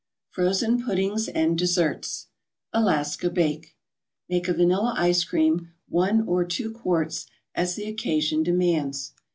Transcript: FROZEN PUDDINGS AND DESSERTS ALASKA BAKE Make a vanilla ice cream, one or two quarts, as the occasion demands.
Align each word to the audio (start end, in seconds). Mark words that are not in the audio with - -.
FROZEN 0.31 0.81
PUDDINGS 0.81 1.27
AND 1.27 1.59
DESSERTS 1.59 2.25
ALASKA 2.73 3.29
BAKE 3.29 3.75
Make 4.29 4.47
a 4.47 4.53
vanilla 4.55 4.95
ice 4.97 5.23
cream, 5.23 5.69
one 5.89 6.27
or 6.27 6.43
two 6.43 6.71
quarts, 6.71 7.27
as 7.53 7.75
the 7.75 7.87
occasion 7.87 8.41
demands. 8.41 9.13